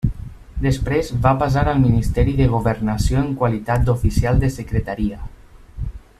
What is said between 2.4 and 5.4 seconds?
Governació en qualitat d'Oficial de Secretaria.